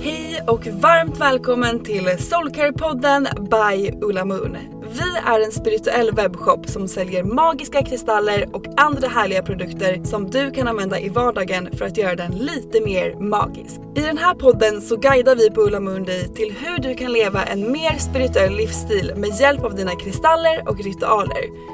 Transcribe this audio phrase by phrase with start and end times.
[0.00, 4.56] Hej och varmt välkommen till Soulcare-podden by Ulla Moon.
[4.92, 10.50] Vi är en spirituell webbshop som säljer magiska kristaller och andra härliga produkter som du
[10.50, 13.80] kan använda i vardagen för att göra den lite mer magisk.
[13.96, 17.12] I den här podden så guidar vi på Ulla Moon dig till hur du kan
[17.12, 21.73] leva en mer spirituell livsstil med hjälp av dina kristaller och ritualer.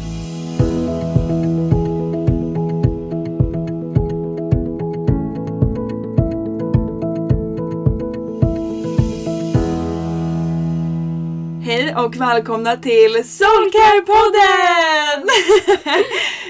[11.71, 15.27] Hej och välkomna till Soulcare-podden!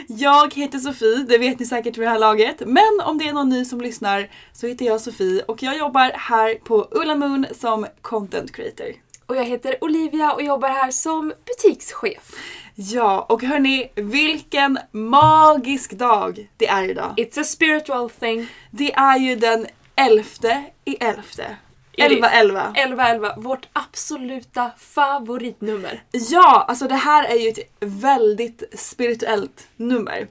[0.19, 2.61] jag heter Sofie, det vet ni säkert vid det här laget.
[2.65, 6.11] Men om det är någon ny som lyssnar så heter jag Sofie och jag jobbar
[6.15, 8.87] här på Ulla Moon som content creator.
[9.25, 12.31] Och jag heter Olivia och jobbar här som butikschef.
[12.75, 17.13] Ja, och hörni, vilken magisk dag det är idag.
[17.17, 18.47] It's a spiritual thing.
[18.71, 21.55] Det är ju den elfte i elfte.
[21.97, 22.73] 11-11.
[22.73, 26.03] 11-11, vårt absoluta favoritnummer.
[26.11, 30.27] Ja, alltså det här är ju ett väldigt spirituellt nummer.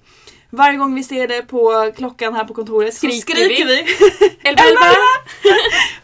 [0.51, 3.83] Varje gång vi ser det på klockan här på kontoret Skriker så skriker vi.
[3.83, 4.29] vi.
[4.51, 4.57] 11-11!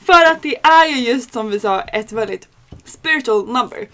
[0.07, 2.49] För att det är ju just som vi sa ett väldigt
[2.85, 3.89] spiritual number.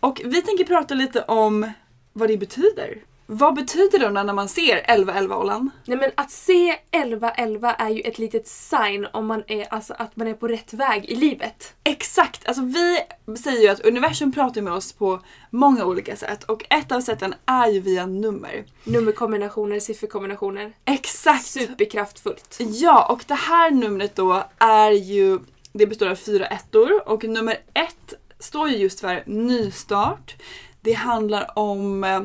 [0.00, 1.72] Och vi tänker prata lite om
[2.12, 2.98] vad det betyder.
[3.28, 5.70] Vad betyder det då när man ser 11-11 Ollan?
[5.84, 10.16] Nej men att se 11-11 är ju ett litet sign om man är, alltså, att
[10.16, 11.74] man är på rätt väg i livet.
[11.84, 12.48] Exakt!
[12.48, 13.00] Alltså vi
[13.36, 15.20] säger ju att universum pratar med oss på
[15.50, 18.64] många olika sätt och ett av sätten är ju via nummer.
[18.84, 20.72] Nummerkombinationer, sifferkombinationer.
[20.84, 21.46] Exakt!
[21.46, 22.56] Superkraftfullt.
[22.58, 25.38] Ja, och det här numret då är ju,
[25.72, 30.36] det består av fyra ettor och nummer ett står ju just för nystart.
[30.80, 32.20] Det handlar om, eh,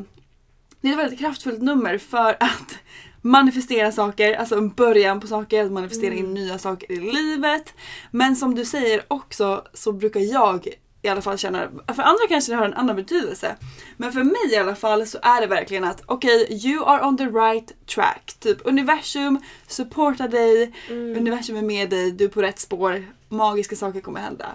[0.82, 2.80] det är ett väldigt kraftfullt nummer för att
[3.22, 7.74] manifestera saker, alltså en början på saker, att manifestera in nya saker i livet.
[8.12, 10.68] Men som du säger också så brukar jag
[11.02, 13.56] i alla fall känna, för andra kanske det har en annan betydelse.
[13.98, 17.06] Men för mig i alla fall så är det verkligen att okej, okay, you are
[17.06, 18.36] on the right track.
[18.40, 24.02] Typ universum supportar dig, universum är med dig, du är på rätt spår, magiska saker
[24.02, 24.48] kommer hända.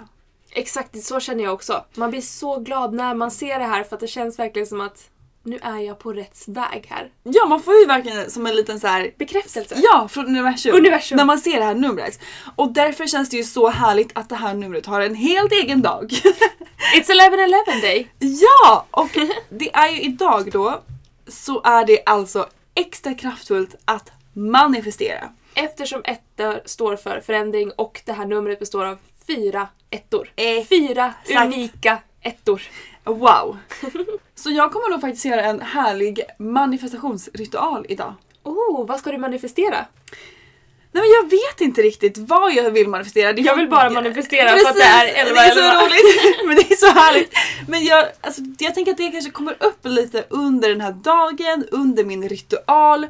[0.50, 1.84] Exakt så känner jag också.
[1.94, 4.80] Man blir så glad när man ser det här för att det känns verkligen som
[4.80, 5.10] att
[5.46, 7.10] nu är jag på rätt väg här.
[7.22, 9.74] Ja, man får ju verkligen som en liten så här Bekräftelse.
[9.82, 10.76] Ja, från universum.
[10.76, 11.16] Universum.
[11.16, 12.20] När man ser det här numret.
[12.56, 15.82] Och därför känns det ju så härligt att det här numret har en helt egen
[15.82, 16.10] dag.
[16.96, 18.08] It's 11-11 day.
[18.18, 18.86] ja!
[18.90, 19.18] Och
[19.48, 20.82] det är ju idag då
[21.28, 25.28] så är det alltså extra kraftfullt att manifestera.
[25.54, 30.32] Eftersom ettor står för förändring och det här numret består av fyra ettor.
[30.36, 31.46] Eh, Fyra exakt.
[31.54, 32.62] unika ettor.
[33.04, 33.56] Wow!
[34.34, 38.14] Så jag kommer nog faktiskt göra en härlig manifestationsritual idag.
[38.42, 39.86] Oh, vad ska du manifestera?
[40.96, 43.32] Nej men jag vet inte riktigt vad jag vill manifestera.
[43.32, 45.82] Det Jag vill bara manifestera för att det är 11, Det är så 11.
[45.82, 47.32] roligt, men det är så härligt.
[47.68, 51.64] Men jag, alltså, jag tänker att det kanske kommer upp lite under den här dagen,
[51.70, 53.06] under min ritual.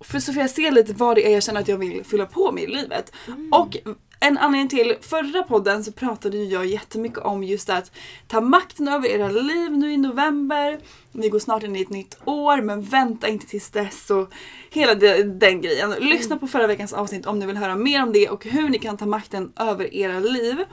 [0.00, 2.26] För så får jag se lite vad det är jag känner att jag vill fylla
[2.26, 3.12] på med i livet.
[3.26, 3.52] Mm.
[3.52, 3.76] Och
[4.22, 7.92] en anledning till förra podden så pratade ju jag jättemycket om just att
[8.28, 10.80] ta makten över era liv nu i november.
[11.12, 14.32] Vi går snart in i ett nytt år men vänta inte tills dess och
[14.70, 15.90] hela den grejen.
[15.90, 18.78] Lyssna på förra veckans avsnitt om ni vill höra mer om det och hur ni
[18.78, 20.64] kan ta makten över era liv.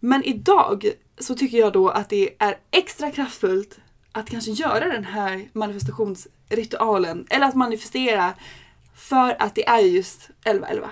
[0.00, 3.78] Men idag så tycker jag då att det är extra kraftfullt
[4.12, 8.34] att kanske göra den här manifestationsritualen eller att manifestera
[8.94, 10.88] för att det är just 11-11.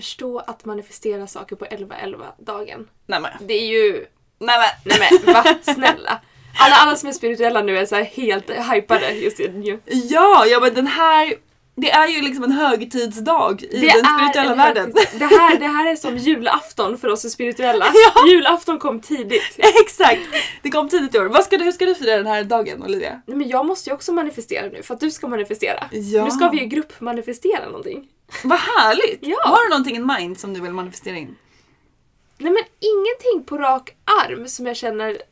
[0.00, 2.88] Förstå att manifestera saker på 11-11-dagen.
[3.06, 3.30] Nej men.
[3.40, 4.06] Det är ju...
[4.38, 4.98] Nej men.
[4.98, 5.44] Nej men va?
[5.62, 6.20] Snälla.
[6.58, 9.80] Alla, alla som är spirituella nu är så helt hypade just nu.
[9.86, 11.34] Ja, ja men den här
[11.80, 14.92] det är ju liksom en högtidsdag i Det den spirituella en världen.
[15.18, 17.86] Det här, det här är som julafton för oss spirituella.
[18.14, 18.26] Ja.
[18.28, 19.58] Julafton kom tidigt.
[19.82, 20.20] Exakt!
[20.62, 21.24] Det kom tidigt i år.
[21.24, 23.22] Vad ska du, hur ska du fira den här dagen Olivia?
[23.26, 25.88] Nej, men jag måste ju också manifestera nu för att du ska manifestera.
[25.90, 26.24] Ja.
[26.24, 28.08] Nu ska vi ju gruppmanifestera någonting.
[28.44, 29.18] Vad härligt!
[29.20, 29.36] Ja.
[29.44, 31.36] Har du någonting in mind som du vill manifestera in?
[32.38, 33.90] Nej men ingenting på rak
[34.24, 35.22] arm som jag känner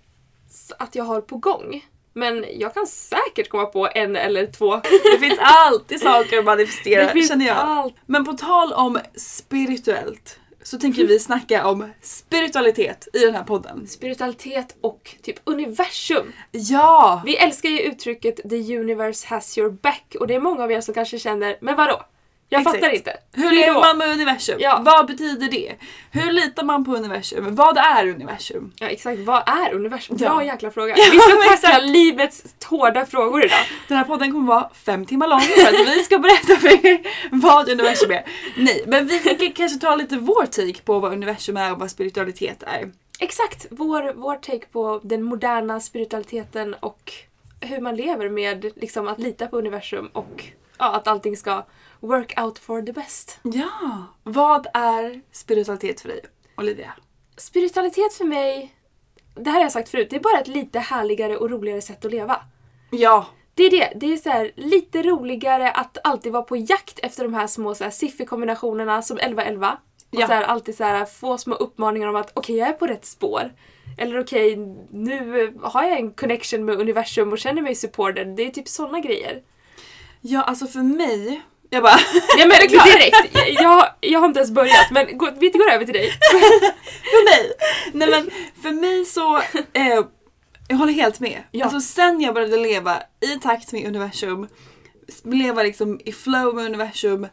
[0.79, 1.85] att jag har på gång.
[2.19, 4.76] Men jag kan säkert komma på en eller två.
[5.12, 7.56] Det finns alltid saker att manifestera Det finns känner jag.
[7.56, 7.94] allt.
[8.06, 13.87] Men på tal om spirituellt så tänker vi snacka om spiritualitet i den här podden.
[13.87, 16.32] Spiritualitet och typ universum.
[16.50, 17.23] Ja!
[17.26, 20.81] Vi älskar ju uttrycket the universe has your back och det är många av er
[20.81, 22.03] som kanske känner, men vadå?
[22.50, 22.77] Jag Exakt.
[22.77, 23.17] fattar inte.
[23.33, 24.56] Hur lever man med universum?
[24.61, 24.81] Ja.
[24.85, 25.75] Vad betyder det?
[26.11, 27.55] Hur litar man på universum?
[27.55, 28.73] Vad är universum?
[28.79, 30.17] Ja exakt, vad är universum?
[30.17, 30.43] Bra Ja.
[30.53, 30.95] jäkla fråga.
[30.97, 31.85] Ja, Vi ska exakt.
[31.85, 33.59] livets hårda frågor idag.
[33.89, 37.00] Den här podden kommer vara fem timmar lång för att vi ska berätta för er
[37.31, 38.25] vad universum är.
[38.56, 41.91] Nej, men vi tänker kanske ta lite vår take på vad universum är och vad
[41.91, 42.91] spiritualitet är.
[43.21, 47.12] Exakt, vår, vår take på den moderna spiritualiteten och
[47.61, 50.45] hur man lever med liksom, att lita på universum och
[50.78, 51.62] ja, att allting ska
[52.00, 53.38] work out for the best.
[53.42, 56.20] Ja, vad är spiritualitet för dig,
[56.56, 56.92] Olivia?
[57.36, 58.75] Spiritualitet för mig,
[59.34, 62.04] det här har jag sagt förut, det är bara ett lite härligare och roligare sätt
[62.04, 62.40] att leva.
[62.90, 63.92] Ja, Det är det.
[63.96, 67.75] Det är så här, lite roligare att alltid vara på jakt efter de här små
[67.75, 69.72] så här, sifferkombinationerna som 11-11.
[70.10, 70.26] Och Ja.
[70.26, 73.04] så här, alltid så här, få små uppmaningar om att okej, jag är på rätt
[73.04, 73.52] spår.
[73.98, 74.56] Eller okej,
[74.90, 78.28] nu har jag en connection med universum och känner mig supported.
[78.36, 79.42] Det är typ såna grejer.
[80.20, 81.99] Ja alltså för mig, jag bara
[82.38, 85.94] Ja men direkt, jag, jag, har inte ens börjat men gå, vi går över till
[85.94, 86.11] dig.
[87.03, 87.53] för mig!
[87.93, 88.31] Nej men
[88.62, 89.37] för mig så,
[89.73, 90.05] eh,
[90.69, 91.43] jag håller helt med.
[91.50, 91.65] Ja.
[91.65, 94.49] Alltså sen jag började leva i takt med universum,
[95.25, 97.26] leva liksom i flow med universum,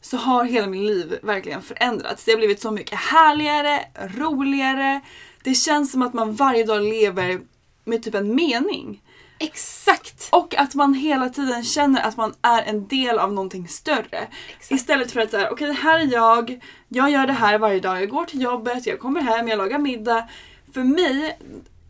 [0.00, 2.24] så har hela mitt liv verkligen förändrats.
[2.24, 3.80] Det har blivit så mycket härligare,
[4.16, 5.00] roligare.
[5.44, 7.40] Det känns som att man varje dag lever
[7.84, 9.02] med typ en mening.
[9.38, 10.28] Exakt!
[10.32, 14.28] Och att man hela tiden känner att man är en del av någonting större.
[14.68, 18.08] Istället för att säga, okej här är jag, jag gör det här varje dag, jag
[18.08, 20.28] går till jobbet, jag kommer hem, jag lagar middag.
[20.74, 21.38] För mig,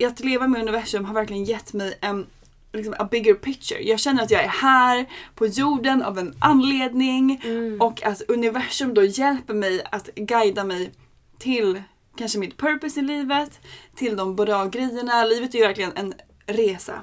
[0.06, 2.26] att leva med universum har verkligen gett mig en
[2.72, 3.82] liksom, a bigger picture.
[3.82, 7.40] Jag känner att jag är här på jorden av en anledning
[7.80, 10.92] och att universum då hjälper mig att guida mig
[11.38, 11.82] till
[12.16, 13.60] kanske mitt purpose i livet,
[13.94, 15.24] till de bra grejerna.
[15.24, 16.14] Livet är ju verkligen en
[16.46, 17.00] resa.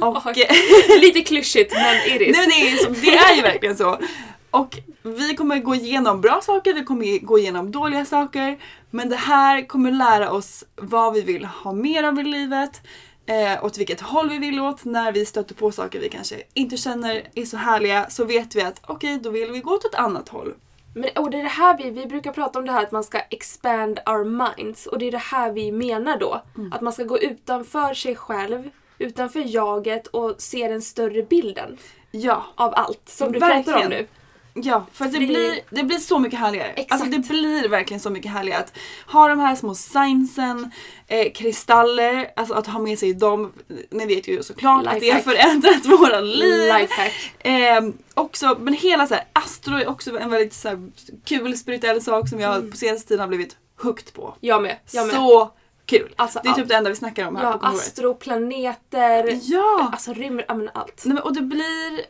[0.00, 0.48] Och, Oj.
[1.00, 2.36] Lite klyschigt men it is.
[2.36, 3.98] Nej, men det, är ju verkligen så.
[4.50, 8.58] Och vi kommer gå igenom bra saker, vi kommer gå igenom dåliga saker.
[8.90, 12.80] Men det här kommer lära oss vad vi vill ha mer av i livet.
[13.26, 14.84] Eh, åt vilket håll vi vill åt.
[14.84, 18.62] När vi stöter på saker vi kanske inte känner är så härliga så vet vi
[18.62, 20.54] att okej, då vill vi gå åt ett annat håll.
[20.94, 23.04] Men och det är det här vi, vi brukar prata om det här att man
[23.04, 26.42] ska expand our minds och det är det här vi menar då.
[26.56, 26.72] Mm.
[26.72, 31.78] Att man ska gå utanför sig själv, utanför jaget och se den större bilden
[32.10, 33.90] Ja, av allt som du pratar om Verkligen.
[33.90, 34.06] nu.
[34.62, 36.68] Ja, för att det, blir, det blir så mycket härligare.
[36.68, 36.92] Exakt.
[36.92, 38.72] Alltså det blir verkligen så mycket härligare att
[39.12, 40.70] ha de här små signsen,
[41.06, 43.52] eh, kristaller, alltså att ha med sig dem.
[43.90, 45.24] Ni vet ju såklart att det har Lifehack.
[45.24, 46.72] förändrat våra liv.
[46.80, 47.32] Lifehack.
[47.38, 47.82] Eh,
[48.14, 50.90] också, men hela så här, astro är också en väldigt så här,
[51.24, 52.70] kul spirituell sak som jag Mm.
[52.70, 54.34] på senaste tiden har blivit hooked på.
[54.40, 54.76] Jag med.
[54.92, 55.16] Jag med.
[55.16, 55.50] Så
[55.86, 56.14] kul!
[56.16, 56.68] Alltså, det är typ allt.
[56.68, 57.86] det enda vi snackar om här ja, på kontoret.
[57.86, 59.88] astro, planeter, Ja!
[59.92, 61.02] alltså rymd, ja men allt.
[61.04, 62.00] Nej, men, och det blir...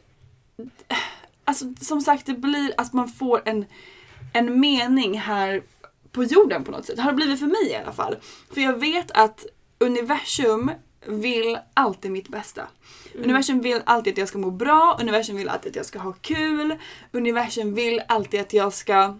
[1.44, 3.64] Alltså som sagt, det blir att man får en,
[4.32, 5.62] en mening här
[6.12, 6.98] på jorden på något sätt.
[6.98, 8.16] Har det blivit för mig i alla fall.
[8.54, 9.46] För jag vet att
[9.78, 10.70] universum
[11.06, 12.62] vill alltid mitt bästa.
[13.14, 16.12] Universum vill alltid att jag ska må bra, universum vill alltid att jag ska ha
[16.12, 16.78] kul,
[17.12, 19.18] universum vill alltid att jag ska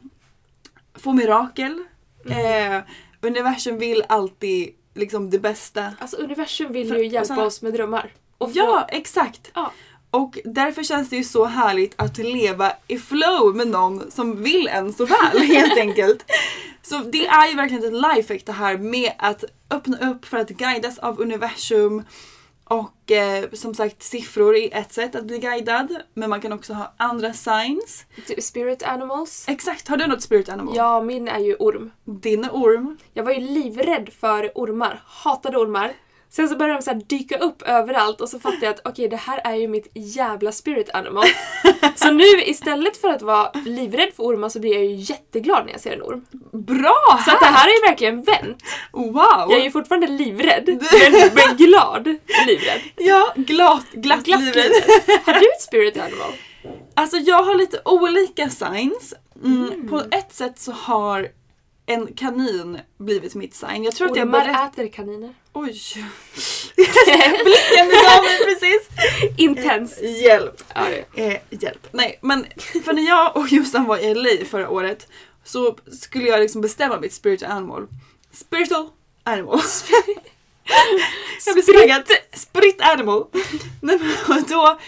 [0.94, 1.84] få mirakel.
[2.28, 2.80] Eh,
[3.26, 5.92] universum vill alltid liksom det bästa.
[6.00, 8.12] Alltså universum vill ju hjälpa så- oss med drömmar.
[8.38, 9.50] Och få- Ja, exakt!
[9.54, 9.72] ja.
[10.10, 14.68] Och därför känns det ju så härligt att leva i flow med någon som vill
[14.68, 16.24] en så väl helt enkelt.
[16.82, 20.48] Så det är ju verkligen ett lifehack det här med att öppna upp för att
[20.48, 22.02] guidas av universum.
[22.68, 25.96] Och eh, som sagt siffror är ett sätt att bli guidad.
[26.14, 28.04] Men man kan också ha andra signs.
[28.38, 29.44] Spirit animals.
[29.48, 30.76] Exakt, har du något spirit animal?
[30.76, 31.90] Ja, min är ju orm.
[32.04, 32.98] Din är orm.
[33.12, 35.02] Jag var ju livrädd för ormar.
[35.04, 35.92] Hatade ormar.
[36.30, 39.16] Sen så började de så dyka upp överallt och så fattade jag att okej det
[39.16, 41.24] här är ju mitt jävla spirit animal.
[41.96, 45.72] så nu istället för att vara livrädd för ormar så blir jag ju jätteglad när
[45.72, 46.26] jag ser en orm.
[46.52, 47.20] Bra!
[47.24, 48.62] Så att det här har ju verkligen vänt.
[48.92, 49.46] Wow!
[49.50, 52.06] Jag är ju fortfarande livrädd, men, men glad
[52.46, 52.80] livrädd.
[52.96, 54.72] Ja, glatt, glatt, Glatt livrädd.
[55.24, 56.32] Har du ett spirit animal?
[56.94, 59.14] Alltså jag har lite olika signs.
[59.44, 59.88] Mm.
[59.88, 61.28] På ett sätt så har
[61.86, 63.84] en kanin blivit mitt sign.
[63.84, 64.72] Jag tror att jag Ormar berätt...
[64.72, 65.34] äter kaniner.
[65.52, 65.82] Oj!
[66.76, 68.88] Blicken du gav mig precis!
[69.36, 70.02] Intens.
[70.02, 70.62] Hjälp!
[70.74, 71.22] Ja, ja.
[71.22, 71.88] Eh, hjälp.
[71.92, 72.46] Nej men
[72.84, 75.08] för när jag och Jossan var i LA förra året
[75.44, 77.86] så skulle jag liksom bestämma mitt spiritual animal.
[78.32, 78.88] Spiritual
[79.22, 79.60] animal.
[81.46, 82.04] jag blir taggad.
[82.32, 83.26] Spirit animal.
[83.80, 84.78] Nej, men, och då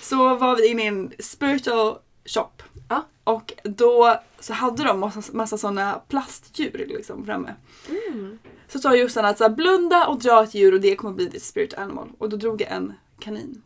[0.00, 1.98] så var vi inne i en spiritual
[2.28, 2.62] shop.
[2.88, 3.06] Ja.
[3.24, 7.54] Och då så hade de massa, massa sådana plastdjur liksom framme.
[7.88, 8.38] Mm.
[8.68, 11.26] Så sa Jossan att så här, blunda och dra ett djur och det kommer bli
[11.26, 12.08] ditt spirit animal.
[12.18, 13.62] Och då drog jag en kanin.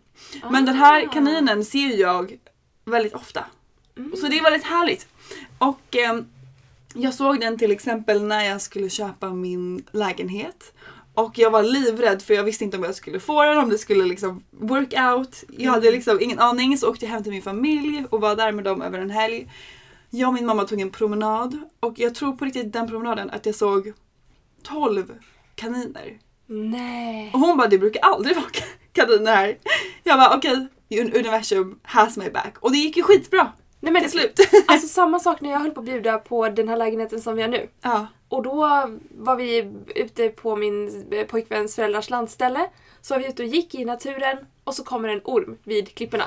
[0.51, 0.79] Men den Ah.
[0.79, 2.39] här kaninen ser jag
[2.85, 3.45] väldigt ofta.
[3.97, 4.17] Mm.
[4.17, 5.07] Så det är väldigt härligt.
[5.59, 6.27] Och ehm,
[6.95, 10.73] jag såg den till exempel när jag skulle köpa min lägenhet.
[11.15, 13.79] Och jag var livrädd för jag visste inte om jag skulle få den, om det
[13.79, 15.45] skulle liksom work out.
[15.59, 15.95] Jag hade Mm.
[15.95, 18.83] liksom ingen aning så åkte jag hem till min familj och var där med dem
[18.83, 19.51] över en helg.
[20.11, 23.47] Jag och min mamma tog en promenad och jag tror på riktigt den promenaden att
[23.47, 23.93] jag såg
[24.63, 25.13] 12
[25.55, 26.19] kaniner.
[26.47, 27.31] Nej.
[27.35, 28.47] Och hon bara det brukar aldrig vara
[28.93, 29.59] kaniner här.
[30.03, 30.69] Jag bara okej,
[31.15, 32.55] universum has my back.
[32.61, 34.41] Och det gick ju skitbra Nej men till slut.
[34.67, 37.43] alltså samma sak när jag höll på att bjuda på den här lägenheten som vi
[37.43, 37.69] har nu.
[37.83, 38.07] ja.
[38.33, 38.59] Och då
[39.11, 42.71] var vi ute på min pojkväns föräldrars landställe.
[43.01, 46.25] Så var vi ute och gick i naturen och så kommer en orm vid klipporna.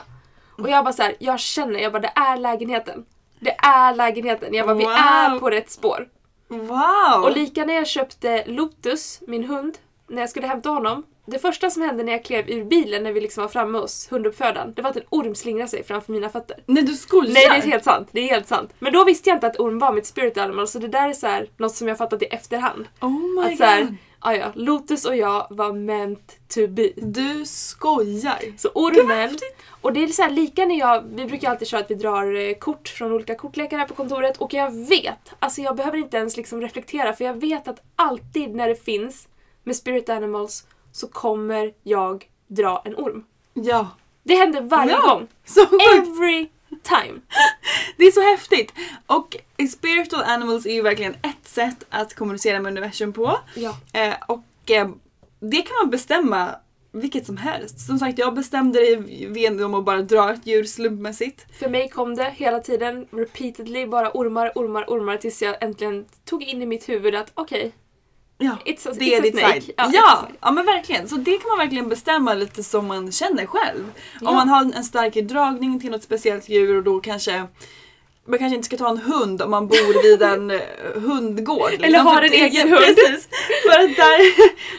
[0.57, 3.05] Och jag bara så här, jag känner, jag bara det är lägenheten.
[3.39, 4.53] Det är lägenheten.
[4.53, 4.93] Jag bara vi Wow.
[4.93, 6.07] är på rätt spår.
[6.47, 7.23] Wow!
[7.23, 11.03] Och lika när jag köpte Lotus, min hund, när jag skulle hämta honom.
[11.25, 14.11] Det första som hände när jag klev ur bilen när vi liksom var framme hos
[14.11, 16.63] hunduppfödaren, det var att en orm slingrade sig framför mina fötter.
[16.65, 17.33] Nej du skojar!
[17.33, 18.73] Nej det är helt sant, det är helt sant.
[18.79, 21.13] Men då visste jag inte att orm var mitt spirit animal så det där är
[21.13, 22.87] så här, något som jag fattat i efterhand.
[23.01, 23.95] Oh my Att så här, god.
[24.19, 26.89] ah, ja, Lotus och jag var meant to be.
[26.95, 28.57] Du skojar!
[28.57, 29.37] Så ormen,
[29.81, 32.35] och det är så här lika när jag, vi brukar alltid köra att vi drar
[32.49, 36.17] eh, kort från olika kortlekar här på kontoret och jag vet, alltså jag behöver inte
[36.17, 39.27] ens liksom reflektera för jag vet att alltid när det finns
[39.63, 40.65] med spirit animals
[40.95, 43.23] så kommer jag dra en orm.
[43.53, 43.87] Ja.
[44.23, 45.27] Det händer varje Ja, gång.
[45.45, 46.07] Så sjukt!
[46.07, 46.49] Every
[46.83, 47.21] time.
[47.97, 48.73] Det är så häftigt!
[49.07, 49.37] Och
[49.69, 53.39] spiritual animals är ju verkligen ett sätt att kommunicera med universum på.
[53.55, 53.77] Ja.
[53.93, 54.89] Eh, och eh,
[55.39, 56.55] det kan man bestämma
[56.91, 57.79] vilket som helst.
[57.79, 61.45] Som sagt, jag bestämde det genom att bara dra ett djur slumpmässigt.
[61.59, 66.43] För mig kom det hela tiden, repeatedly, bara ormar, ormar, ormar tills jag äntligen tog
[66.43, 67.71] in i mitt huvud att okej,
[68.37, 69.73] Ja, It's a- det it's är ditt side.
[69.77, 71.07] Ja, Ja, ja, men verkligen.
[71.07, 73.91] Så det kan man verkligen bestämma lite som man känner själv.
[74.21, 74.29] Ja.
[74.29, 77.47] Om man har en stark dragning till något speciellt djur och då kanske
[78.27, 80.59] man kanske inte ska ta en hund om man bor vid en eh,
[80.95, 81.71] hundgård.
[81.71, 81.85] liksom.
[81.85, 82.85] Eller har en egen hund.
[82.85, 83.27] Precis.
[83.63, 84.19] För att där,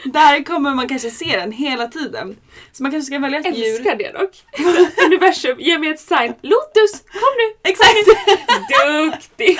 [0.13, 2.35] där kommer man kanske se den hela tiden.
[2.71, 3.75] Så man kanske ska välja ett djur.
[3.75, 4.31] älskar det dock.
[5.05, 6.33] Universum, ge mig ett sign.
[6.41, 7.69] Lotus, kom nu!
[7.69, 7.93] Exakt!
[8.85, 9.57] Duktig!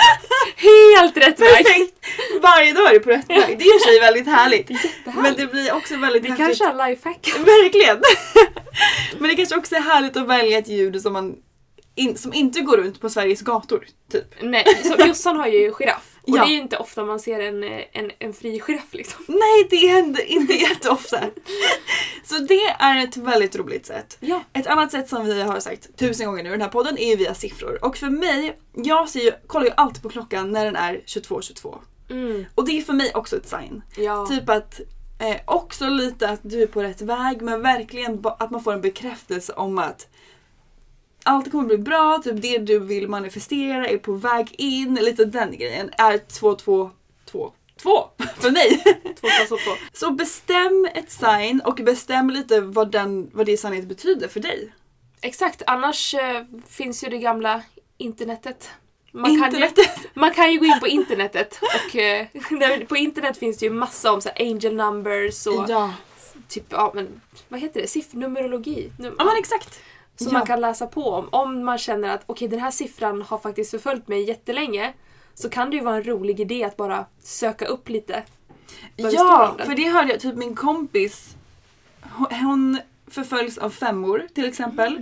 [0.56, 1.65] Helt rätt väg.
[1.65, 1.94] Perfekt!
[2.41, 3.58] Varje dag är du på rätt väg.
[3.60, 4.70] Det är i och för sig väldigt härligt.
[4.70, 5.15] Jättehärligt.
[5.22, 6.46] Men det blir också väldigt Vi häftigt.
[6.46, 7.27] kanske har lifehack.
[7.46, 8.01] Verkligen!
[9.20, 11.36] Men det kanske också är härligt att välja ett djur som, man
[11.98, 13.86] in, som inte går runt på Sveriges gator.
[14.12, 14.25] Typ.
[14.42, 16.13] Nej, så Jossan har ju giraff.
[16.22, 16.46] Och Ja.
[16.46, 19.25] det är ju inte ofta man ser en, eh, en, en fri giraff liksom.
[19.27, 21.20] Nej, det händer inte jätteofta.
[22.24, 24.18] Så det är ett väldigt roligt sätt.
[24.20, 24.42] Ja.
[24.54, 27.18] Ett annat sätt som vi har sagt tusen gånger nu i den här podden är
[27.18, 27.86] via siffror.
[27.86, 31.77] Och för mig, jag ser ju, kollar ju alltid på klockan när den är 22.22.
[32.10, 32.46] Mm.
[32.56, 33.82] Och det är för mig också ett sign.
[33.98, 34.25] Ja.
[34.30, 34.80] Typ att
[35.20, 38.82] eh, också lite att du är på rätt väg men verkligen att man får en
[38.82, 40.08] bekräftelse om att
[41.27, 45.57] allt kommer bli bra, typ det du vill manifestera är på väg in, lite den
[45.57, 45.89] grejen.
[45.98, 46.91] Är 2, 2,
[47.31, 47.51] 2,
[47.84, 48.05] 2
[48.39, 48.84] för mig.
[49.03, 49.72] Två och två.
[49.93, 54.74] Så bestäm ett sign och bestäm lite vad, den, vad det signet betyder för dig.
[55.22, 57.62] Exakt, annars eh, finns ju det gamla
[57.98, 58.69] internetet.
[59.12, 59.77] Man Kan Internetet.
[60.03, 63.65] ju, man kan ju gå in på internetet och eh, där- på internet finns det
[63.65, 65.93] ju massa om så här, angel numbers och Ja.
[66.48, 68.91] typ, ja men vad heter det, siffrnumerologi.
[69.00, 69.79] Num- ja men exakt.
[70.18, 70.34] Som Ja.
[70.34, 71.28] man kan läsa på om.
[71.32, 74.94] Om man känner att okej den här siffran har faktiskt förföljt mig jättelänge
[75.34, 78.24] så kan det ju vara en rolig idé att bara söka upp lite.
[78.96, 80.20] Ja, för det hörde jag.
[80.20, 81.36] Typ min kompis,
[82.30, 84.98] hon- förföljs av femmor till exempel.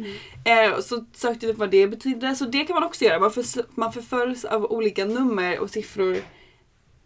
[0.46, 0.74] Mm.
[0.74, 2.36] Eh, så sökte vi vad det betydde.
[2.36, 3.20] Så det kan man också göra.
[3.20, 6.18] Man, förs- man förföljs av olika nummer och siffror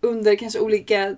[0.01, 1.15] under kanske olika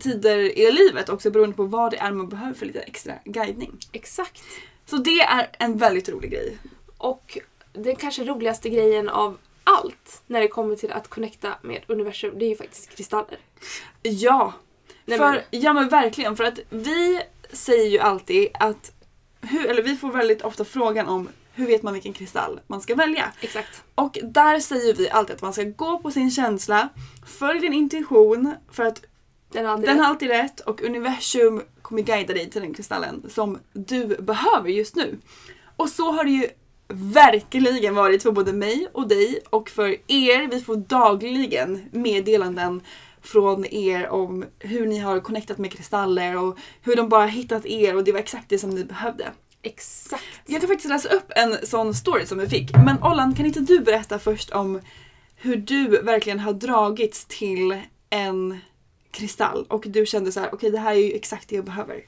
[0.00, 3.72] tider i livet också beroende på vad det är man behöver för lite extra guidning.
[3.92, 4.42] Exakt.
[4.86, 6.58] Så det är en väldigt rolig grej.
[6.98, 7.38] Och
[7.72, 12.44] den kanske roligaste grejen av allt när det kommer till att connecta med universum, det
[12.44, 13.38] är ju faktiskt kristaller.
[14.02, 14.52] Ja.
[15.04, 17.20] Nej, för, men- Ja men verkligen för att vi
[17.52, 18.92] säger ju alltid att,
[19.40, 22.94] hur, eller vi får väldigt ofta frågan om hur vet man vilken kristall man ska
[22.94, 23.32] välja?
[23.40, 23.82] Exakt.
[23.94, 26.88] Och där säger vi alltid att man ska gå på sin känsla,
[27.26, 29.02] följ din intuition för att
[29.54, 33.30] Den har aldrig den har alltid rätt och universum kommer guida dig till den kristallen
[33.30, 35.18] som du behöver just nu.
[35.76, 36.48] Och så har det ju
[36.88, 40.48] verkligen varit för både mig och dig och för er.
[40.50, 42.80] Vi får dagligen meddelanden
[43.22, 47.96] från er om hur ni har connectat med kristaller och hur de bara hittat er
[47.96, 49.24] och det var exakt det som ni behövde.
[49.62, 50.24] Exakt.
[50.46, 52.70] Jag kan faktiskt läsa upp en sån story som vi fick.
[52.84, 54.80] Men Ollan, kan inte du berätta först om
[55.36, 57.80] hur du verkligen har dragits till
[58.10, 58.60] en
[59.14, 62.04] kristall och du kände så här: okej det här är ju exakt det jag behöver.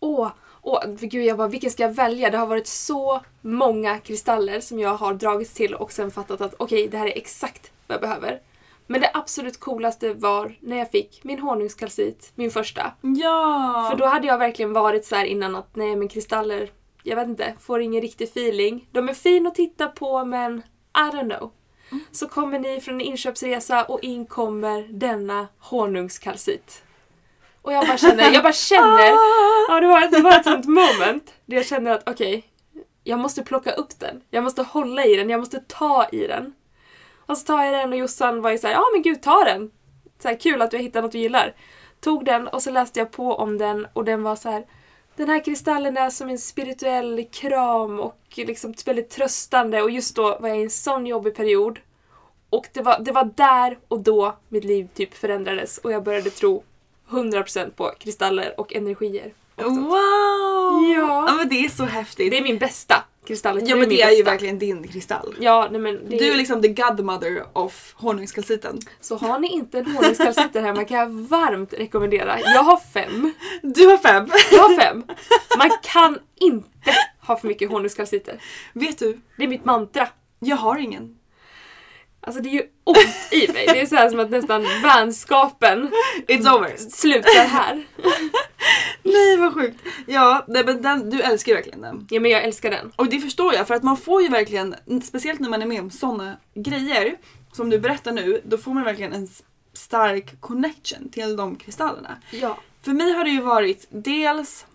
[0.00, 0.30] Åh,
[0.62, 2.30] åh, gud jag bara, vilken ska jag välja?
[2.30, 6.54] Det har varit så många kristaller som jag har dragits till och sen fattat att
[6.58, 8.40] okej, det här är exakt vad jag behöver.
[8.86, 12.92] Men det absolut coolaste var när jag fick min honungskalcit, min första.
[13.00, 13.88] Ja!
[13.90, 16.70] För då hade jag verkligen varit så här innan att nej men kristaller,
[17.02, 18.88] jag vet inte, får ingen riktig feeling.
[18.92, 20.62] De är fin att titta på men
[20.96, 21.50] I don't know.
[22.12, 26.82] Så kommer ni från en inköpsresa och in kommer denna honungskalcit.
[27.62, 29.10] Och jag bara känner, jag bara känner,
[29.68, 32.44] ja det var, det var ett sånt moment där jag känner att okej,
[33.04, 34.22] jag måste plocka upp den.
[34.30, 36.54] Jag måste hålla i den, jag måste ta i den.
[37.26, 39.70] Och så tar jag den och Jossan var ju såhär, ja men gud ta den!
[40.22, 41.54] Så här, kul att du har hittat något du gillar.
[42.00, 44.66] Tog den och så läste jag på om den och den var så här.
[45.16, 50.38] Den här kristallen är som en spirituell kram och liksom väldigt tröstande och just då
[50.40, 51.78] var jag i en sån jobbig period.
[52.50, 56.30] Och det var, det var där och då mitt liv typ förändrades och jag började
[56.30, 56.62] tro
[57.10, 59.32] 100% på kristaller och energier.
[59.56, 59.64] och.
[59.64, 60.92] Wow!
[60.96, 61.24] Ja.
[61.28, 62.30] ja men det är så häftigt.
[62.30, 63.60] Det är min bästa kristall.
[63.64, 64.30] ja men det är ju bästa.
[64.30, 65.34] verkligen din kristall.
[65.40, 68.78] Ja, nej men det Du är liksom the godmother of honungskalciten.
[69.00, 72.40] Så har ni inte en honungskalcit där hemma kan jag varmt rekommendera.
[72.40, 73.32] Jag har fem.
[73.62, 74.28] Du har fem.
[74.52, 75.04] Jag har fem.
[75.58, 76.68] Man kan inte
[77.26, 78.40] ha för mycket honungskalciter.
[78.72, 80.08] Vet du, Det är mitt mantra.
[80.38, 81.16] jag har ingen.
[82.20, 83.66] Alltså det är ju ont i mig.
[83.66, 85.90] Det är så här som att nästan vänskapen
[86.28, 86.76] It's over.
[86.76, 87.86] slutar här.
[89.02, 89.80] Nej vad sjukt.
[90.06, 92.06] Ja, nej, men den, du älskar ju verkligen den.
[92.10, 92.92] Ja men jag älskar den.
[92.96, 95.80] Och det förstår jag för att man får ju verkligen, speciellt när man är med
[95.80, 97.16] om såna grejer
[97.52, 99.28] som du berättar nu, då får man verkligen en
[99.72, 102.16] stark connection till de kristallerna.
[102.30, 102.58] Ja.
[102.82, 104.66] För mig har det ju varit dels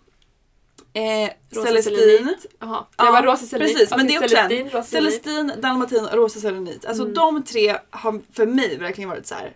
[0.96, 1.96] eh, Rosa Celestin.
[1.96, 2.46] selenit.
[2.60, 2.86] Jaha.
[2.98, 3.74] Det var rosa selenit.
[3.78, 4.70] Precis, men Okej, det är också Celestin, en.
[4.70, 5.14] rosa selenit.
[5.24, 6.86] Celestin, dalmatin och rosa selenit.
[6.86, 9.52] Alltså de tre har för mig verkligen varit så här.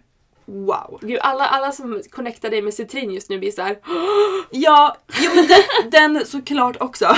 [0.45, 0.99] wow.
[1.01, 3.79] Gud, alla, alla som connectar dig med citrin just nu blir så här.
[4.51, 7.05] Ja, jo, men den, den såklart också.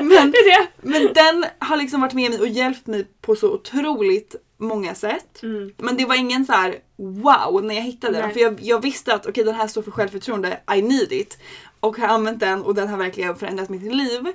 [0.00, 0.66] men, Det är det.
[0.82, 5.42] men den har liksom varit med mig och hjälpt mig på så otroligt många sätt.
[5.42, 5.72] Mm.
[5.76, 8.22] Men det var ingen så här wow när jag hittade den.
[8.22, 8.32] Nej.
[8.32, 11.38] För jag, jag visste att okej den här står för självförtroende, I need it.
[11.86, 14.32] Och har använt den och den har verkligen förändrat mitt liv.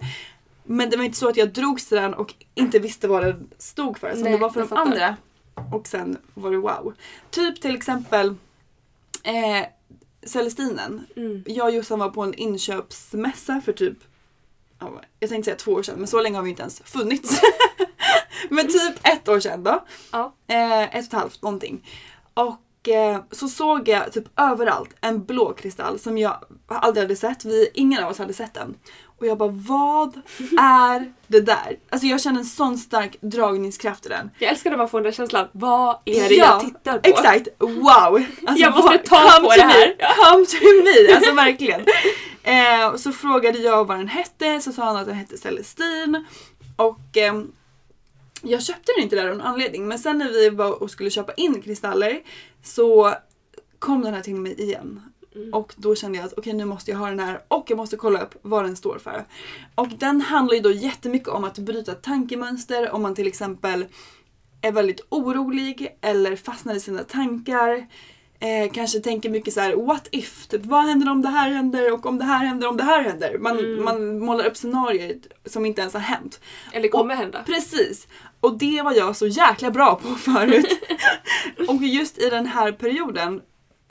[0.63, 3.49] Men det var inte så att jag drogs till den och inte visste vad den
[3.57, 4.13] stod för.
[4.13, 5.15] Som Nej, det var för de andra.
[5.71, 6.93] Och sen var det wow.
[7.29, 8.35] Typ till exempel
[9.23, 9.65] eh,
[10.23, 11.07] Celestinen.
[11.15, 11.43] Mm.
[11.47, 13.97] Jag och Jossan var på en inköpsmässa för typ
[14.79, 17.41] ja, jag tänkte säga två år sedan men så länge har vi inte ens funnits.
[18.49, 19.85] men typ ett år sedan då.
[20.11, 20.33] Ja.
[20.47, 21.87] Eh, ett och ett halvt någonting.
[22.33, 22.55] Och
[23.31, 27.45] så såg jag typ överallt en blå kristall som jag aldrig hade sett.
[27.45, 28.75] Vi, ingen av oss hade sett den.
[29.19, 30.21] Och jag bara vad
[30.59, 31.79] är det där?
[31.89, 34.31] Alltså jag känner en sån stark dragningskraft i den.
[34.39, 35.47] Jag älskar när man får den där känslan.
[35.51, 37.09] Vad är det jag tittar på?
[37.09, 38.23] Exakt, wow!
[38.47, 39.87] Alltså, Jag måste ta på det här.
[39.87, 41.13] Me, come to me!
[41.15, 41.81] Alltså verkligen.
[42.43, 46.25] Eh, så frågade jag vad den hette, så sa han att den hette Celestin.
[46.75, 47.51] Och ehm,
[48.41, 51.09] jag köpte den inte där av någon anledning men sen när vi var och skulle
[51.09, 52.21] köpa in kristaller
[52.63, 53.13] så
[53.79, 55.01] kom den här till mig igen.
[55.53, 57.97] Och då kände jag att okej nu måste jag ha den här och jag måste
[57.97, 59.25] kolla upp vad den står för.
[59.75, 63.85] Och den handlar ju då jättemycket om att bryta tankemönster om man till exempel
[64.61, 67.87] är väldigt orolig eller fastnar i sina tankar.
[68.41, 70.47] Eh, kanske tänker mycket så här: what if?
[70.47, 73.03] Typ, vad händer om det här händer och om det här händer om det här
[73.03, 73.37] händer?
[73.37, 76.39] Man, man målar upp scenarier som inte ens har hänt.
[76.71, 77.43] Eller kommer och, hända.
[77.45, 78.07] Precis.
[78.39, 80.79] Och det var jag så jäkla bra på förut.
[81.67, 83.41] och just i den här perioden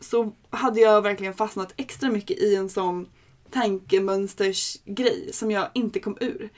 [0.01, 3.07] så hade jag verkligen fastnat extra mycket i en sån
[3.51, 6.51] tankemönstersgrej som jag inte kom ur.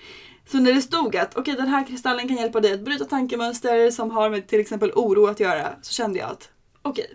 [0.46, 3.90] Så när det stod att okej den här kristallen kan hjälpa dig att bryta tankemönster
[3.90, 6.50] som har med till exempel oro att göra så kände jag att
[6.82, 7.06] okej,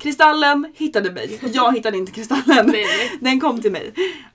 [0.00, 1.40] kristallen hittade mig.
[1.52, 2.74] Jag hittade inte kristallen.
[3.20, 3.92] Den kom till mig.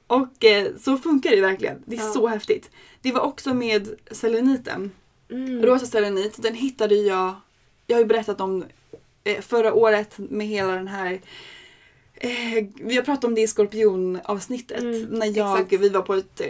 [0.07, 1.83] Och eh, så funkar det verkligen.
[1.85, 2.13] Det är Ja.
[2.13, 2.69] så häftigt.
[3.01, 4.91] Det var också med seleniten.
[5.31, 5.65] Mm.
[5.65, 7.35] Rosa selenit, den hittade jag,
[7.87, 8.63] jag har ju berättat om
[9.23, 11.21] eh, förra året med hela den här
[12.13, 14.81] eh, vi har pratat om det i skorpionavsnittet.
[14.81, 15.81] Mm, när jag, exakt.
[15.81, 16.47] vi var på ett eh,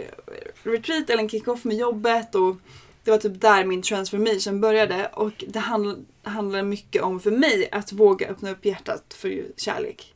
[0.62, 2.56] retreat eller en kick-off med jobbet och
[3.04, 7.68] det var typ där min transformation började och det handl- handlar mycket om för mig
[7.72, 10.14] att våga öppna upp hjärtat för kärlek.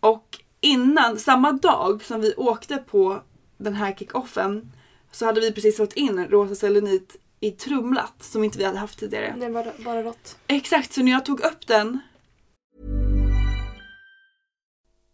[0.00, 3.22] Och innan, samma dag som vi åkte på
[3.58, 4.72] den här kick-offen
[5.12, 8.98] så hade vi precis fått in rosa selenit i trumlat som inte vi hade haft
[8.98, 9.34] tidigare.
[9.38, 10.38] Nej, bara, bara rått.
[10.46, 12.00] Exakt, så när jag tog upp den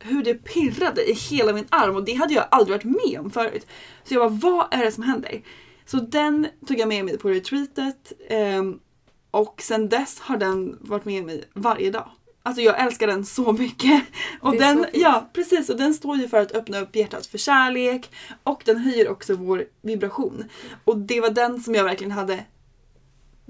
[0.00, 3.30] hur det pirrade i hela min arm och det hade jag aldrig varit med om
[3.30, 3.66] förut.
[4.04, 5.42] Så jag bara, vad är det som händer?
[5.86, 8.78] Så den tog jag med mig på retreatet ehm,
[9.30, 12.10] och sen dess har den varit med mig varje dag.
[12.42, 14.02] Alltså jag älskar den så mycket.
[14.40, 18.10] Och den, ja precis, och den står ju för att öppna upp hjärtat för kärlek
[18.42, 20.44] och den höjer också vår vibration.
[20.84, 22.44] Och det var den som jag verkligen hade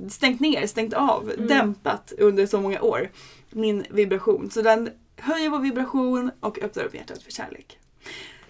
[0.08, 1.46] stängt ner, stängt av, Mm.
[1.46, 3.10] dämpat under så många år.
[3.50, 4.50] Min vibration.
[4.50, 4.90] Så den
[5.22, 7.78] höjer vår vibration och öppnar upp hjärtat för kärlek.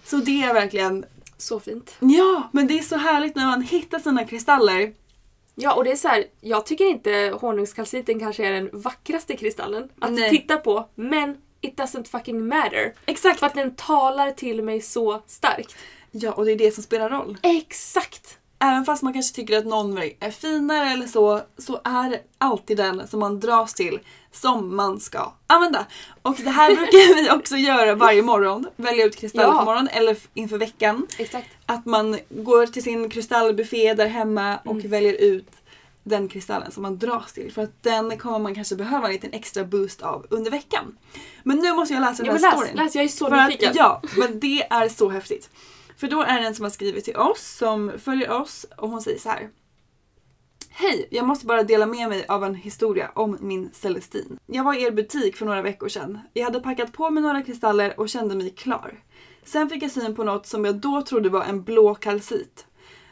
[0.05, 1.05] Så det är verkligen,
[1.37, 1.97] Så fint.
[2.01, 4.93] ja men det är så härligt när man hittar sina kristaller.
[5.55, 9.89] Ja och det är så här, jag tycker inte honungskalciten kanske är den vackraste kristallen
[9.99, 10.31] att Nej.
[10.31, 12.95] titta på men it doesn't fucking matter.
[13.07, 13.41] Exakt!
[13.41, 15.77] För att den talar till mig så starkt.
[16.11, 17.39] Ja och det är det som spelar roll.
[17.43, 18.39] Exakt!
[18.63, 22.77] Även fast man kanske tycker att någon är finare eller så, så är det alltid
[22.77, 23.99] den som man dras till
[24.33, 25.87] som man ska använda.
[26.23, 28.67] Och det här brukar vi också göra varje morgon.
[28.77, 29.59] Välja ut kristaller Ja.
[29.59, 31.07] på morgonen eller inför veckan.
[31.19, 31.49] Exakt.
[31.67, 34.91] Att man går till sin kristallbuffé där hemma och Mm.
[34.91, 35.49] väljer ut
[36.05, 37.53] den kristallen som man dras till.
[37.53, 40.97] För att den kommer man kanske behöva en liten extra boost av under veckan.
[41.43, 42.77] Men nu måste jag läsa Ja, den här läs, storyn.
[42.77, 43.73] läs, jag är så att, nyfiken.
[43.77, 45.51] ja, men det är så häftigt.
[46.01, 49.03] För då är det en som har skrivit till oss, som följer oss och hon
[49.03, 49.51] säger så här.
[50.71, 51.09] Hej!
[51.11, 54.39] Jag måste bara dela med mig av en historia om min Celestin.
[54.47, 56.19] Jag var i er butik för några veckor sedan.
[56.33, 59.03] Jag hade packat på mig några kristaller och kände mig klar.
[59.45, 62.67] Sen fick jag syn på något som jag då trodde var en blå kalcit.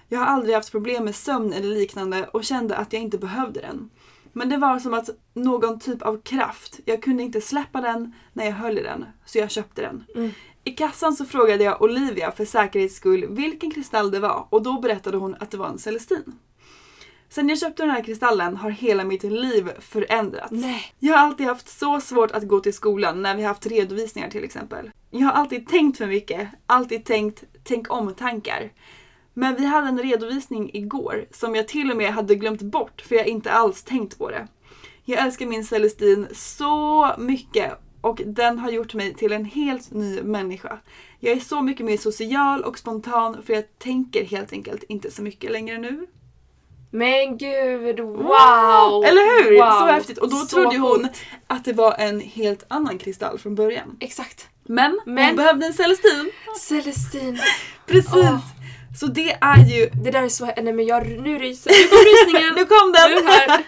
[0.08, 3.60] Jag har aldrig haft problem med sömn eller liknande och kände att jag inte behövde
[3.60, 3.90] den.
[4.32, 6.80] Men det var som att någon typ av kraft.
[6.84, 10.04] Jag kunde inte släppa den när jag höll i den, så jag köpte den.
[10.14, 10.30] Mm.
[10.68, 14.80] I kassan så frågade jag Olivia för säkerhets skull vilken kristall det var och då
[14.80, 16.38] berättade hon att det var en Celestin.
[17.28, 20.50] Sen jag köpte den här kristallen har hela mitt liv förändrats.
[20.50, 20.92] Nej.
[20.98, 24.30] Jag har alltid haft så svårt att gå till skolan när vi har haft redovisningar
[24.30, 24.90] till exempel.
[25.10, 28.72] Jag har alltid tänkt för mycket, alltid tänkt tänk om-tankar.
[29.34, 33.14] Men vi hade en redovisning igår som jag till och med hade glömt bort för
[33.14, 34.48] jag inte alls tänkt på det.
[35.04, 40.22] Jag älskar min Celestin så mycket och den har gjort mig till en helt ny
[40.22, 40.78] människa.
[41.20, 45.22] Jag är så mycket mer social och spontan för jag tänker helt enkelt inte så
[45.22, 46.06] mycket längre nu.
[46.90, 49.04] Men gud, wow!
[49.04, 49.56] Eller hur?
[49.58, 49.70] Wow.
[49.80, 50.18] Så häftigt.
[50.18, 51.20] Och då Så trodde hon coolt.
[51.46, 53.96] att det var en helt annan kristall från början.
[54.00, 54.48] Exakt.
[54.66, 56.30] Men, Men- hon behövde en Celestin.
[56.60, 57.38] Celestine.
[57.86, 58.14] Precis.
[58.14, 58.38] Åh.
[59.00, 59.90] Så det är ju...
[60.04, 60.44] Det där är så...
[60.46, 61.06] Nej men jag...
[61.06, 62.54] Nu ryser Nu kom rysningen!
[62.56, 63.10] Nu kom den!
[63.10, 63.62] Nu här.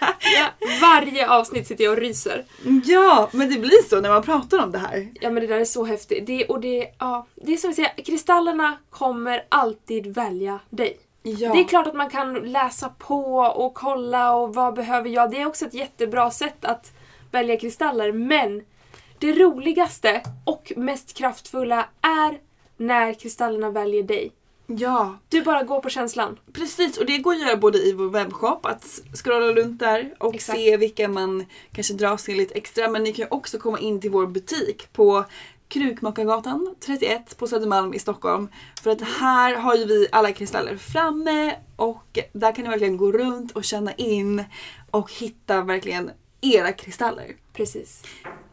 [0.95, 2.45] Varje avsnitt sitter jag och ryser.
[2.85, 5.09] Ja, men det blir så när man pratar om det här.
[5.13, 6.27] Ja men det där är så häftigt.
[6.27, 10.97] Det, och det, ja, det är som vi säger, kristallerna kommer alltid välja dig.
[11.23, 11.53] Ja.
[11.53, 15.31] Det är klart att man kan läsa på och kolla och vad behöver jag.
[15.31, 16.91] Det är också ett jättebra sätt att
[17.31, 18.63] välja kristaller men
[19.19, 22.39] det roligaste och mest kraftfulla är
[22.77, 24.31] när kristallerna väljer dig.
[24.77, 26.39] Ja, Du bara går på känslan.
[26.53, 26.97] precis.
[26.97, 30.59] Och det går att göra både i vår webbshop, att scrolla runt där och Exakt.
[30.59, 32.87] se vilka man kanske dras till lite extra.
[32.89, 35.25] Men ni kan också komma in till vår butik på
[35.67, 38.47] Krukmakargatan 31 på Södermalm i Stockholm.
[38.83, 43.11] För att här har ju vi alla kristaller framme och där kan ni verkligen gå
[43.11, 44.43] runt och känna in
[44.91, 47.35] och hitta verkligen era kristaller.
[47.53, 48.03] Precis.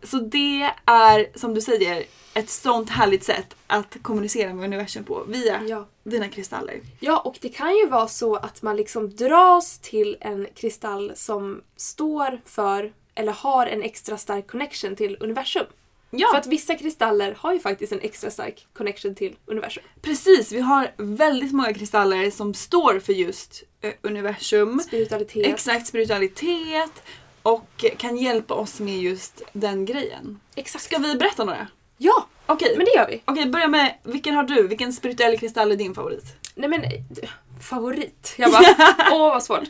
[0.02, 5.24] Så det är som du säger ett sånt härligt sätt att kommunicera med universum på
[5.28, 5.86] via Ja.
[6.04, 6.80] dina kristaller.
[7.00, 11.62] Ja, och det kan ju vara så att man liksom dras till en kristall som
[11.76, 15.66] står för eller har en extra stark connection till universum.
[16.10, 19.82] Ja, För att vissa kristaller har ju faktiskt en extra stark connection till universum.
[20.02, 20.52] precis.
[20.52, 24.80] Vi har väldigt många kristaller som står för just eh, universum.
[24.80, 25.46] Spiritualitet.
[25.46, 27.02] Exakt spiritualitet
[27.52, 30.40] och kan hjälpa oss med just den grejen.
[30.54, 30.84] Exakt.
[30.84, 31.66] Ska vi berätta några?
[31.96, 33.22] Ja, Okej, men det gör vi.
[33.24, 34.68] Okej, börja med vilken har du?
[34.68, 36.24] Vilken spirituell kristall är din favorit?
[36.54, 36.82] Nej men,
[37.62, 38.34] favorit.
[38.38, 38.62] Jag bara,
[39.12, 39.62] åh vad svårt.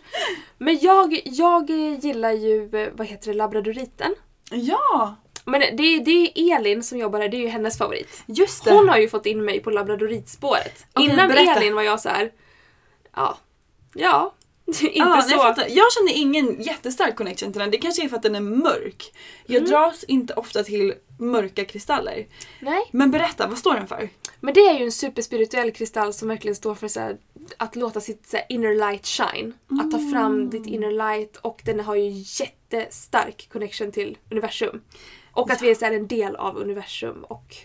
[0.59, 4.15] Men jag, jag gillar ju, vad heter det, labradoriten.
[4.51, 8.23] Ja, Men det, det är Elin som jobbar där, det är ju hennes favorit.
[8.27, 8.73] just det.
[8.73, 10.87] Hon har ju fått in mig på labradoritspåret.
[10.93, 11.55] Okej, Innan berätta.
[11.61, 12.33] Elin var jag så här.
[13.17, 13.39] ja,
[13.95, 14.35] ja,
[14.83, 15.31] inte Ja, nej, så.
[15.31, 15.67] jag, fattar.
[15.71, 17.71] jag känner ingen jättestark connection till den.
[17.71, 19.13] Det kanske är för att den är mörk.
[19.47, 19.71] Jag Mm.
[19.71, 22.27] dras inte ofta till mörka kristaller.
[22.61, 22.83] Nej.
[22.93, 24.09] Men berätta, vad står den för?
[24.41, 27.17] Men det är ju en superspirituell kristall som verkligen står för så här,
[27.57, 29.53] att låta sitt här, inner light shine.
[29.81, 34.83] Att ta fram ditt inner light och den har ju jättestark connection till universum.
[35.33, 37.57] Och att vi är så här, en del av universum och,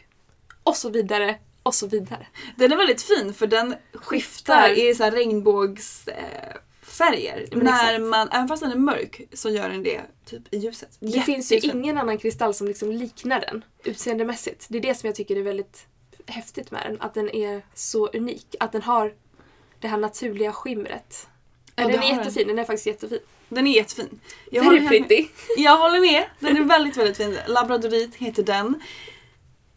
[0.64, 1.36] och så vidare.
[1.64, 2.28] Och så vidare.
[2.56, 6.58] Den är väldigt fin för den skiftar i så här regnbågsfärger.
[6.94, 7.48] Färger.
[7.52, 8.02] Men När exakt.
[8.10, 10.98] man, även fast den är mörk så gör den det typ i ljuset.
[11.00, 11.80] Det finns ju Jättefin.
[11.84, 14.66] ingen annan kristall som liksom liknar den utseendemässigt.
[14.70, 15.86] Det är det som jag tycker är väldigt
[16.28, 17.02] häftigt med den.
[17.02, 18.56] Att den är så unik.
[18.60, 19.14] Att den har
[19.80, 21.28] det här naturliga skimret.
[21.76, 22.18] Ja, den är har den.
[22.18, 23.20] jättefin, den är faktiskt jättefin.
[23.50, 24.20] Den är jättefin.
[24.52, 25.28] Jag Very pretty.
[25.58, 26.26] Jag håller med.
[26.40, 27.38] Den är väldigt, väldigt fin.
[27.48, 28.82] Labradorit heter den.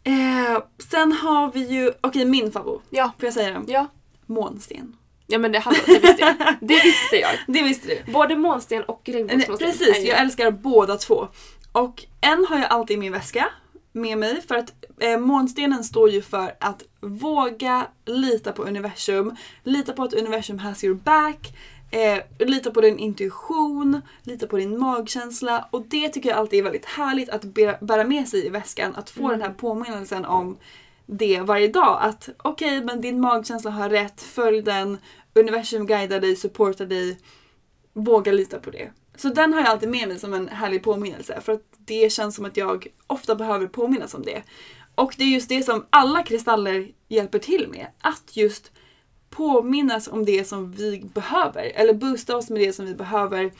[0.03, 2.81] Eh, sen har vi ju, okej min favorit.
[2.89, 3.11] Ja.
[3.19, 3.65] Får jag säga den?
[3.67, 3.87] Ja.
[4.25, 4.97] Månsten.
[5.27, 6.35] Ja men det, hallå, det visste jag.
[6.61, 7.31] Det visste jag.
[7.47, 8.11] Det visste du.
[8.11, 9.57] Både månsten och regnbågsmånsten.
[9.71, 11.27] Precis, jag älskar båda två.
[11.71, 13.49] Och en har jag alltid i min väska
[13.91, 19.93] med mig för att eh, månstenen står ju för att våga lita på universum, lita
[19.93, 21.53] på att universum has your back,
[21.91, 26.63] eh, lita på din intuition, lita på din magkänsla och det tycker jag alltid är
[26.63, 27.41] väldigt härligt att
[27.81, 30.57] bära- med sig i väskan, att få den här påminnelsen om
[31.07, 31.97] det varje dag.
[32.01, 34.97] Att okej, men din magkänsla har rätt, följ den,
[35.33, 37.19] universum guidar dig, supportar dig,
[37.93, 38.91] våga lita på det.
[39.15, 42.35] Så den har jag alltid med mig som en härlig påminnelse för att det känns
[42.35, 44.43] som att jag ofta behöver påminnas om det.
[44.95, 47.87] Och det är just det som alla kristaller hjälper till med.
[48.01, 48.71] Att just
[49.29, 51.71] påminnas om det som vi behöver.
[51.75, 53.51] Eller boosta oss med det som vi behöver.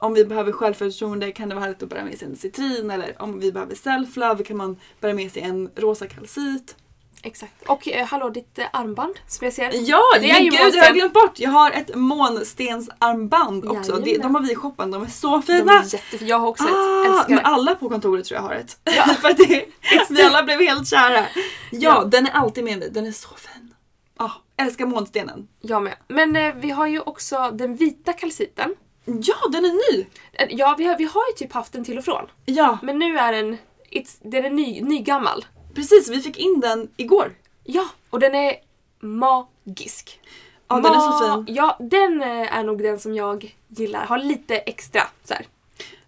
[0.00, 2.90] Om vi behöver självförtroende kan det vara härligt att bära med sig en citrin.
[2.90, 6.76] Eller om vi behöver self-love kan man bära med sig en rosa kalcit.
[7.22, 7.52] Exakt.
[7.68, 9.70] Och eh, hallå, ditt eh, armband som jag ser.
[9.74, 10.84] Ja, Det är men ju gud har månsten.
[10.84, 11.38] jag glömt bort!
[11.38, 13.96] Jag har ett månstensarmband också.
[13.96, 15.72] Det, de har vi i shoppen, de är så De fina!
[15.72, 16.28] är jättefina.
[16.30, 16.70] Jag har också ett.
[16.74, 18.78] Ah, Älskar men alla på kontoret tror jag har ett.
[19.20, 19.64] För att det,
[20.10, 21.20] vi alla blev helt kära.
[21.70, 22.04] Ja, Ja.
[22.04, 22.90] den är alltid med mig.
[22.90, 23.74] Den är så fin.
[24.16, 25.48] Ah, älskar månstenen.
[25.60, 25.94] Jag med.
[26.08, 28.74] Men eh, vi har ju också den vita kalciten.
[29.04, 30.06] Ja, den är ny!
[30.32, 32.26] Eh, Ja, vi har, vi har ju typ haft den till och från.
[32.44, 33.58] Ja, Men nu är den,
[33.90, 35.44] it's, den är ny, nygammal.
[35.74, 36.08] precis.
[36.08, 37.34] Vi fick in den igår.
[37.64, 38.54] Ja, och den är
[39.00, 40.20] magisk.
[40.68, 41.54] Ja, den är så fin.
[41.54, 44.06] Ja, den eh, är nog den som jag gillar.
[44.06, 45.46] Har lite extra så här.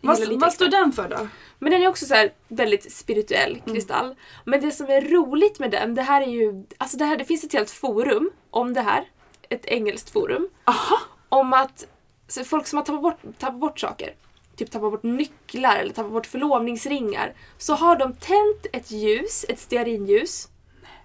[0.01, 0.51] Vad, lite vad extra.
[0.51, 1.29] står den för då?
[1.59, 3.75] Men den är också så här väldigt spirituell Mm.
[3.75, 4.15] kristall.
[4.45, 6.65] Men det som är roligt med den, det här är ju...
[6.79, 9.05] Alltså det, här, det finns ett helt forum om det här.
[9.49, 10.49] Ett engelskt forum.
[10.65, 10.99] Aha!
[11.29, 11.87] Om att
[12.33, 14.15] så folk som har tappat bort, tappat bort saker,
[14.57, 19.59] typ tappat bort nycklar eller tappat bort förlovningsringar, så har de tänt ett ljus, ett
[19.59, 20.49] stearinljus,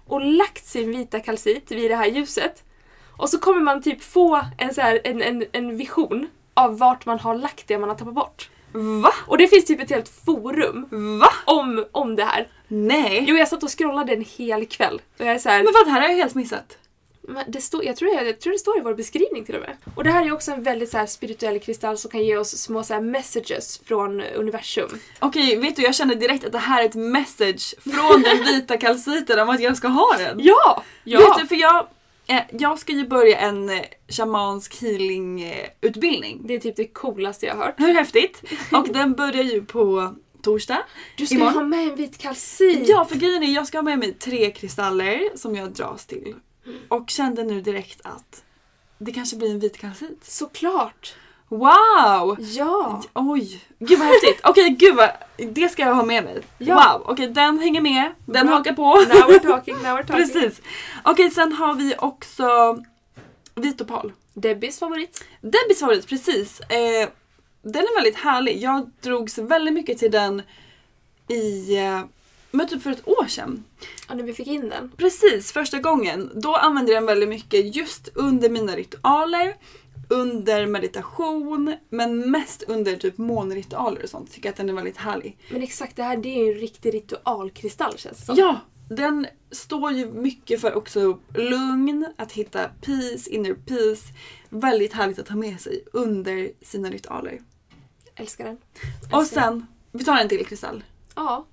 [0.06, 2.64] och lagt sin vita kalcit vid det här ljuset.
[3.16, 7.06] Och så kommer man typ få en, så här, en, en, en vision av vart
[7.06, 8.50] man har lagt det man har tappat bort.
[8.72, 9.12] Va?
[9.26, 10.86] Och det finns typ ett helt forum
[11.20, 11.30] Va?
[11.46, 12.48] om, om det här.
[12.68, 13.24] Nej!
[13.28, 15.00] Jo, jag satt och scrollade en hel kväll.
[15.18, 16.78] Och jag är så här, Men vad, det här har jag helt missat.
[17.28, 19.60] Men det står, jag, tror, jag, jag tror det står i vår beskrivning till och
[19.60, 19.76] med.
[19.94, 22.50] Och det här är också en väldigt så här spirituell kristall som kan ge oss
[22.50, 24.88] små så här messages från universum.
[25.18, 28.76] Okej, vet du jag känner direkt att det här är ett message från den vita
[28.76, 30.40] kalciten om att jag ska ha den.
[30.40, 30.82] Ja!
[31.04, 31.18] Ja!
[31.18, 31.86] Vet du, för jag,
[32.26, 36.40] eh, jag ska ju börja en eh, shamansk healing eh, utbildning.
[36.44, 37.74] Det är typ det coolaste jag har hört.
[37.76, 38.42] Hur häftigt?
[38.72, 40.82] Och den börjar ju på torsdag.
[41.16, 41.54] Du ska Imorgon.
[41.54, 42.88] ha med en vit kalcit!
[42.88, 46.34] Ja, för grejen är jag ska ha med mig tre kristaller som jag dras till.
[46.88, 48.42] Och kände nu direkt att
[48.98, 50.24] det kanske blir en vit kalcit.
[50.24, 51.14] Såklart!
[51.48, 52.36] Wow!
[52.38, 53.02] Ja!
[53.14, 54.40] Oj, gud vad häftigt.
[54.42, 56.42] Okej, gud vad, det ska jag ha med mig.
[56.58, 56.74] Ja.
[56.74, 58.12] Wow, okej den hänger med.
[58.26, 58.56] Den Bra.
[58.56, 58.82] hakar på.
[58.82, 60.16] Now we're talking, now we're talking.
[60.16, 60.60] Precis.
[61.04, 62.78] Okej, sen har vi också
[63.54, 64.12] vit opal.
[64.34, 65.24] Debbies favorit.
[65.40, 66.60] Debbies favorit, precis.
[66.60, 67.08] Eh,
[67.62, 68.62] den är väldigt härlig.
[68.62, 70.42] Jag drogs väldigt mycket till den
[71.28, 72.00] i, eh,
[72.50, 73.64] men typ för ett år sedan.
[74.08, 74.92] Ja, när vi fick in den.
[74.96, 76.30] Precis, första gången.
[76.34, 79.56] Då använde jag den väldigt mycket just under mina ritualer,
[80.08, 84.32] under meditation, men mest under typ månritualer och sånt.
[84.32, 85.38] Tycker att den är väldigt härlig.
[85.50, 88.36] Men exakt, det här det är ju en riktig ritualkristall känns det som.
[88.36, 94.06] Ja, den står ju mycket för också lugn, att hitta peace, inner peace.
[94.48, 97.40] Väldigt härligt att ha med sig under sina ritualer.
[98.14, 98.58] Älskar den.
[99.12, 99.50] Och Älskar den.
[99.50, 100.84] sen, vi tar en till kristall.
[101.14, 101.46] Ja,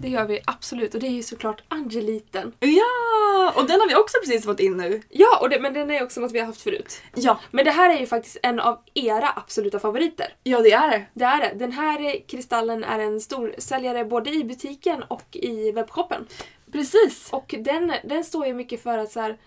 [0.00, 0.94] det gör vi absolut.
[0.94, 2.52] Och det är ju såklart angeliten.
[2.60, 3.52] Ja!
[3.56, 5.02] Och den har vi också precis fått in nu.
[5.08, 7.00] Ja, och det, men den är också något vi har haft förut.
[7.14, 10.34] Ja, Men det här är ju faktiskt en av era absoluta favoriter.
[10.42, 11.06] ja det är det.
[11.14, 11.58] Det är det.
[11.58, 16.26] Den här kristallen är en stor säljare både i butiken och i webbshoppen.
[16.72, 17.28] Precis.
[17.32, 19.38] Och den, den står ju mycket för att så här,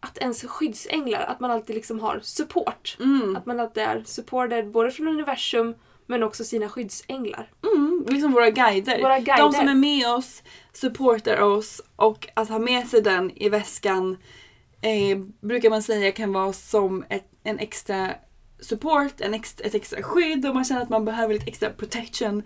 [0.00, 2.96] att ens skyddsänglar, att man alltid liksom har support.
[3.00, 3.36] Mm.
[3.36, 5.74] Att man alltid är supported både från universum
[6.06, 7.50] men också sina skyddsänglar.
[7.74, 9.02] Mm, liksom våra guider.
[9.02, 9.42] Våra guider.
[9.42, 14.16] De som är med oss, supportar oss och att ha med sig den i väskan
[14.82, 18.10] eh, brukar man säga kan vara som ett, en extra
[18.60, 22.42] support, en extra, ett extra skydd om man känner att man behöver lite extra protection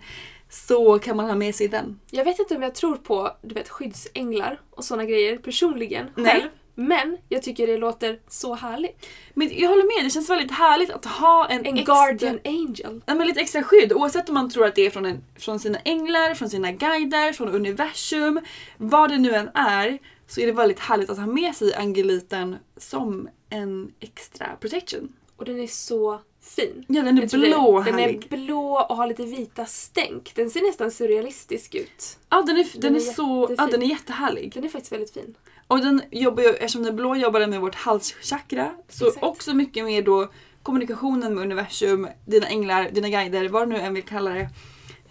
[0.49, 1.99] så kan man ha med sig den.
[2.11, 6.31] Jag vet inte om jag tror på du vet, skyddsänglar och såna grejer personligen Nej.
[6.31, 6.49] själv.
[6.75, 9.05] Men jag tycker det låter så härligt.
[9.33, 13.01] Men jag håller med, det känns väldigt härligt att ha en, En extra, guardian angel.
[13.05, 15.59] Ja, men lite extra skydd oavsett om man tror att det är från, en, från
[15.59, 18.39] sina änglar, från sina guider, från universum.
[18.77, 22.55] Vad det nu än är så är det väldigt härligt att ha med sig angeliten
[22.77, 25.13] som en extra protection.
[25.37, 26.85] Och den är så fin.
[26.87, 30.31] Ja, den är Jag tror det- blå Den är blå och har lite vita stänk.
[30.35, 32.17] Den ser nästan surrealistisk ut.
[32.29, 34.51] Ja, den är, den Den är, är så, ja, den är jättehärlig.
[34.53, 35.35] Den är faktiskt väldigt fin.
[35.67, 38.75] Och den jobbar ju, eftersom den blå jobbar den med vårt halschakra.
[38.89, 39.23] Så Exakt.
[39.25, 40.31] också mycket med då
[40.63, 44.49] kommunikationen med universum, dina änglar, dina guider, vad du nu än vill kalla det.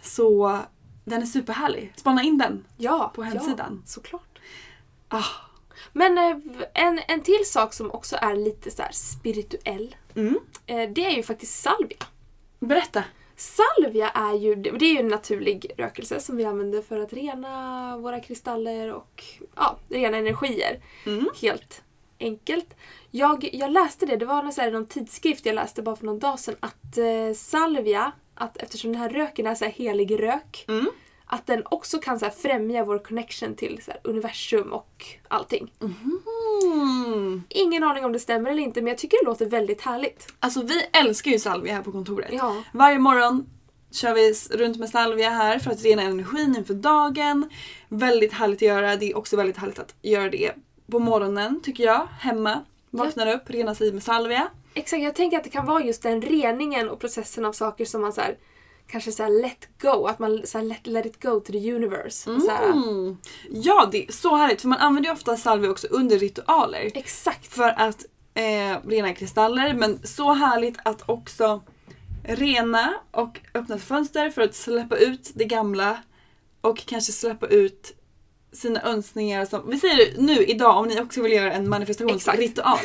[0.02, 0.58] Så
[1.04, 1.92] den är superhärlig.
[1.96, 2.64] Spana in den.
[2.76, 3.82] Ja, På hemsidan.
[3.84, 4.38] Ja, såklart.
[5.08, 5.24] Ah.
[5.92, 6.36] Men eh,
[6.74, 9.96] en, en till sak som också är lite så här spirituell.
[10.14, 10.38] Mm.
[10.66, 11.96] eh, Det är ju faktiskt salvia.
[12.60, 13.04] Berätta.
[13.36, 17.96] Salvia är ju, det är ju en naturlig rökelse som vi använder för att rena
[17.98, 19.24] våra kristaller och
[19.56, 20.80] ja, rena energier.
[21.06, 21.28] Mm.
[21.42, 21.82] Helt
[22.20, 22.76] enkelt.
[23.10, 26.18] Jag, jag läste det, det var någon, här, någon tidskrift jag läste bara för någon
[26.18, 30.64] dag sedan att eh, salvia, att eftersom den här röken är så här helig rök,
[30.68, 30.86] Mm.
[31.26, 35.72] Att den också kan så här, främja vår connection till så här, universum och allting.
[35.80, 37.42] Mm.
[37.48, 40.32] Ingen aning om det stämmer eller inte men jag tycker det låter väldigt härligt.
[40.40, 42.30] Alltså vi älskar ju salvia här på kontoret.
[42.32, 42.62] Ja.
[42.72, 43.46] Varje morgon
[43.92, 47.50] kör vi runt med salvia här för att rena energin inför dagen.
[47.88, 48.96] Väldigt härligt att göra.
[48.96, 50.52] Det är också väldigt härligt att göra det
[50.90, 52.08] på morgonen tycker jag.
[52.20, 52.64] Hemma.
[52.90, 54.48] Vaknar upp, renar sig med salvia.
[54.74, 58.00] Exakt, jag tänker att det kan vara just den reningen och processen av saker som
[58.00, 58.36] man så här,
[58.86, 62.30] kanske så här let go, att man så let, let it go to the universe.
[62.30, 63.16] Och Så Mm.
[63.50, 66.90] Ja, det är så härligt för man använder ju ofta salvia också under ritualer.
[66.94, 67.54] Exakt.
[67.54, 68.04] För att
[68.34, 71.62] eh, rena kristaller men så härligt att också
[72.24, 75.98] rena och öppna ett fönster för att släppa ut det gamla
[76.60, 77.94] och kanske släppa ut
[78.52, 82.78] sina önskningar som, vi säger nu idag om ni också vill göra en manifestationsritual.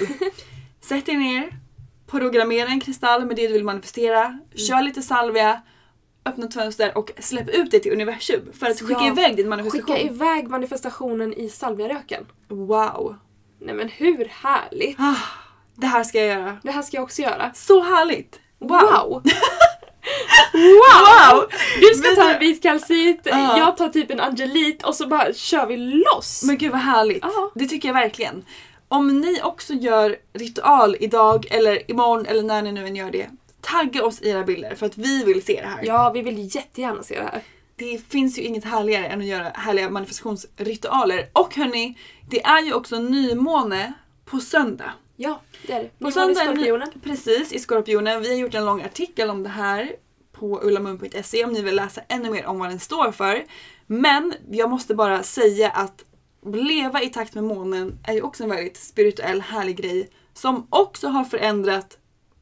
[0.82, 1.54] Sätt er ner,
[2.08, 5.62] programmera en kristall med det du vill manifestera, kör lite salvia,
[6.26, 9.08] öppna ett fönster och släpp ut det till universum för att skicka Ja.
[9.12, 9.96] iväg din manifestation.
[9.96, 12.26] Skicka iväg manifestationen i salviaröken.
[12.48, 13.16] Wow!
[13.62, 15.00] Nej men hur härligt?
[15.00, 15.16] Ah,
[15.76, 16.58] det här ska jag göra.
[16.64, 17.52] Det här ska jag också göra.
[17.54, 18.40] Så härligt!
[18.60, 18.70] Wow!
[18.70, 19.22] Wow!
[20.54, 21.46] wow!
[21.82, 23.58] Du ska Vi- ta en vit kalcit, Ja.
[23.58, 26.44] jag tar typ en angelit och så bara kör vi loss!
[26.44, 27.20] Men gud vad härligt.
[27.24, 27.52] Ja.
[27.56, 28.46] Det tycker jag verkligen.
[28.88, 33.30] Om ni också gör ritual idag eller imorgon eller när ni nu än gör det.
[33.62, 35.84] Tagga oss i era bilder för att vi vill se det här.
[35.86, 37.42] Ja, vi vill jättegärna se det här.
[37.76, 41.30] Det finns ju inget härligare än att göra härliga manifestationsritualer.
[41.34, 41.98] Och hörni,
[42.30, 43.94] det är ju också nymåne
[44.26, 44.92] på söndag.
[45.16, 46.00] Ja, det är det.
[46.00, 46.92] På söndag är Skorpionen.
[47.04, 48.22] Precis, i Skorpionen.
[48.22, 49.92] Vi har gjort en lång artikel om det här
[50.32, 53.44] på ullamun.se om ni vill läsa ännu mer om vad den står för.
[53.88, 56.06] Men jag måste bara säga att
[56.46, 61.08] leva i takt med månen är ju också en väldigt spirituell härlig grej som också
[61.08, 61.98] har förändrat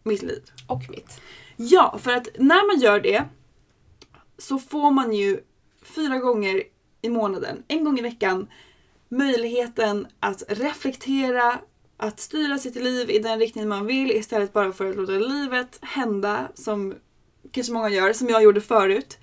[0.07, 0.43] mitt liv.
[0.67, 1.21] Och mitt.
[1.55, 3.23] Ja, för att när man gör det
[4.37, 5.39] så får man ju
[5.81, 6.63] fyra gånger
[7.01, 8.47] i månaden, en gång i veckan,
[9.09, 11.59] möjligheten att reflektera,
[11.97, 15.79] att styra sitt liv i den riktning man vill istället bara för att låta livet
[15.81, 16.95] hända som
[17.51, 19.17] kanske många gör, som jag gjorde förut.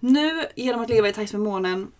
[0.00, 1.92] Nu genom att leva i takt med månen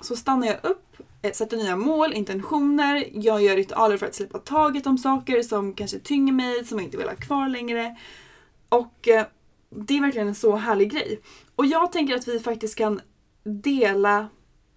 [0.00, 0.89] så stannar jag upp,
[1.32, 5.98] sätter nya mål, intentioner, jag gör ritualer för att släppa taget om saker som kanske
[5.98, 7.96] tynger mig, som jag inte vill ha kvar längre.
[8.68, 9.26] Och eh,
[9.70, 11.20] det är verkligen en så härlig grej.
[11.56, 13.00] Och jag tänker att vi faktiskt kan
[13.44, 14.28] dela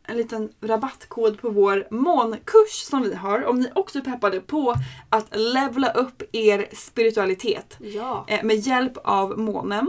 [0.07, 3.45] en liten rabattkod på vår månkurs som vi har.
[3.45, 4.75] Om ni också är peppade på
[5.09, 8.25] att levla upp er spiritualitet Ja.
[8.27, 9.87] eh, med hjälp av månen.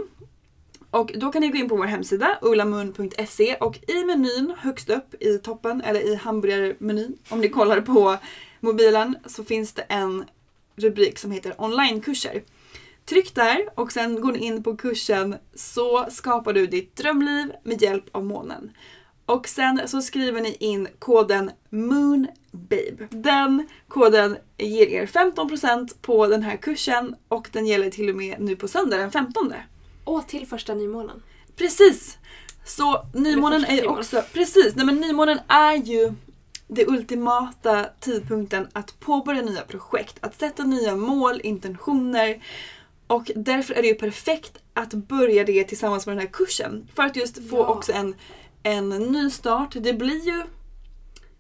[0.95, 5.23] Och då kan ni gå in på vår hemsida ulamun.se och i menyn högst upp
[5.23, 8.17] i toppen eller i hamburgermenyn om ni kollar på
[8.61, 10.25] mobilen så finns det en
[10.77, 12.43] rubrik som heter onlinekurser.
[13.05, 17.83] Tryck där och sen går ni in på kursen så skapar du ditt drömliv med
[17.83, 18.71] hjälp av månen.
[19.27, 23.09] Och sen så skriver ni in koden MOONBABE.
[23.11, 28.41] Den koden ger er 15% på den här kursen och den gäller till och med
[28.41, 29.53] nu på söndag den 15.
[30.05, 31.23] Och till första nymånen.
[31.57, 32.19] Precis!
[32.65, 36.13] Så nymånen är ju också, precis, nej men nymånen är ju
[36.69, 42.43] det ultimata tidpunkten att påbörja nya projekt, att sätta nya mål, intentioner
[43.07, 46.89] och därför är det ju perfekt att börja det tillsammans med den här kursen.
[46.95, 47.67] För att just få Ja.
[47.67, 48.15] också en,
[48.63, 49.77] en ny start.
[49.81, 50.43] Det blir ju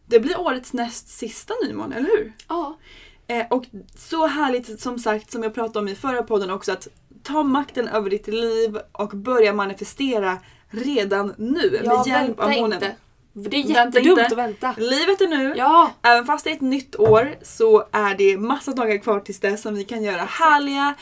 [0.06, 2.32] det blir årets näst sista nymåne, eller hur?
[2.48, 2.78] Ja.
[3.26, 3.64] Eh, och
[3.96, 6.88] så härligt som sagt som jag pratade om i förra podden också att
[7.24, 10.38] ta makten över ditt liv och börja manifestera
[10.70, 12.72] redan nu Ja, med hjälp av månen.
[12.72, 12.96] inte.
[13.32, 14.74] Det är jättedumt att vänta.
[14.78, 15.54] Livet är nu.
[15.56, 15.90] Ja.
[16.02, 19.62] Även fast det är ett nytt år så är det massa dagar kvar tills dess
[19.62, 20.94] som vi kan göra härliga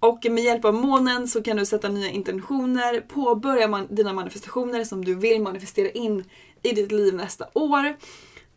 [0.00, 4.84] och med hjälp av månen så kan du sätta nya intentioner, påbörja man dina manifestationer
[4.84, 6.24] som du vill manifestera in
[6.62, 7.96] i ditt liv nästa år.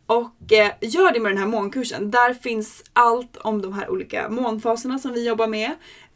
[0.06, 2.12] Och eh, gör det med den här månkursen.
[2.12, 5.72] Där finns allt om de här olika månfaserna som vi jobbar med.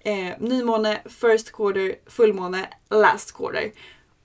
[0.07, 3.71] Eh, nymåne, first quarter, fullmåne, last quarter.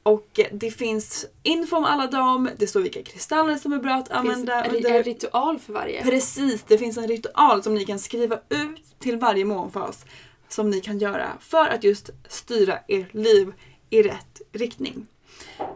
[0.02, 3.94] Och eh, det finns info om alla dem, det står vilka kristaller som är bra
[3.94, 4.64] att använda.
[4.64, 6.02] Finns en, en ritual för varje.
[6.02, 10.04] Precis, det finns en ritual som ni kan skriva ut till varje månfas.
[10.48, 13.52] Som ni kan göra för att just styra ert liv
[13.90, 15.06] i rätt riktning.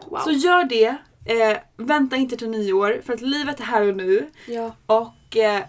[0.05, 0.19] Wow.
[0.19, 0.95] Så gör det.
[1.25, 4.29] Eh, vänta inte till nyår för att livet är här och nu.
[4.47, 4.75] Ja.
[4.85, 5.63] Och eh,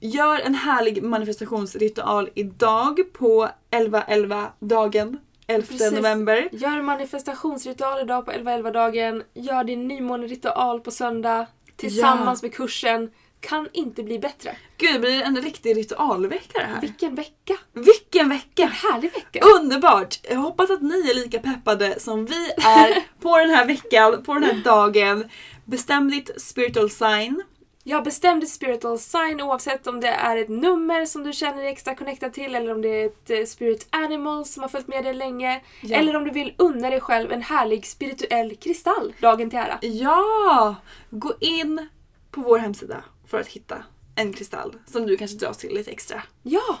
[0.00, 5.18] gör en härlig manifestationsritual idag på 11-11 dagen
[5.50, 5.92] 11 Precis.
[5.92, 6.48] november.
[6.52, 9.22] Gör en manifestationsritual idag på 11-11-dagen.
[9.34, 11.46] Gör din nymåneritual på söndag.
[11.76, 13.10] Tillsammans med kursen.
[13.40, 14.56] Kan inte bli bättre.
[14.76, 16.80] Gud, det blir en riktig ritualvecka det här.
[16.80, 17.56] Vilken vecka!
[17.72, 18.66] Vilken vecka!
[18.66, 19.40] Härlig vecka!
[19.58, 20.20] Underbart!
[20.30, 24.34] Jag hoppas att ni är lika peppade som vi är på den här veckan, på
[24.34, 25.28] den här dagen.
[25.64, 27.42] Bestäm ditt spiritual sign.
[27.84, 31.94] Jag bestämde spiritual sign oavsett om det är ett nummer som du känner dig extra
[31.94, 35.14] connectad till eller om det är ett eh, spirit animal som har följt med dig
[35.14, 35.60] länge.
[35.80, 35.96] Ja.
[35.96, 39.78] Eller om du vill unna dig själv en härlig spirituell kristall dagen till ära.
[39.82, 40.76] Ja!
[41.10, 41.88] Gå in
[42.30, 43.76] på vår hemsida för att hitta
[44.14, 46.22] en kristall som du kanske dras till lite extra.
[46.42, 46.78] Ja!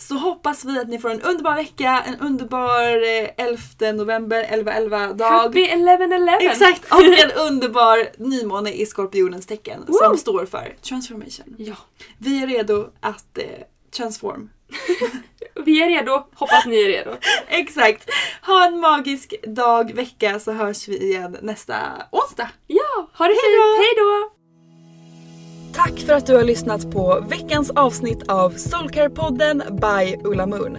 [0.00, 5.14] Så hoppas vi att ni får en underbar vecka, en underbar eh, 11 november, 11-11
[5.14, 5.30] dag.
[5.30, 6.36] Happy 11-11!
[6.40, 6.92] Exakt!
[6.92, 10.16] Och en underbar nymåne i skorpionens tecken som Woo!
[10.16, 11.54] står för transformation.
[11.58, 11.74] Ja.
[12.18, 13.44] Vi är redo att eh,
[13.96, 14.50] transform.
[15.64, 17.10] Vi är redo, hoppas ni är redo.
[17.48, 18.10] Exakt!
[18.42, 21.76] Ha en magisk dag, vecka så hörs vi igen nästa
[22.10, 22.50] onsdag.
[22.66, 23.56] Ja, ha det fint!
[23.56, 23.76] då!
[23.78, 24.39] Hej då!
[25.72, 30.78] Tack för att du har lyssnat på veckans avsnitt av Soulcare-podden by Ulla Moon.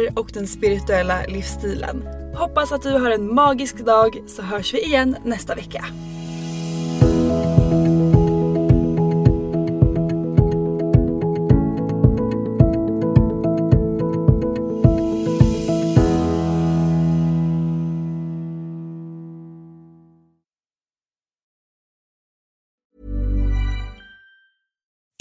[0.09, 2.07] och den spirituella livsstilen.
[2.35, 5.85] Hoppas att du har en magisk dag så hörs vi igen nästa vecka.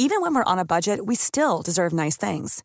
[0.00, 2.64] Even when we're on a budget, we still deserve nice things.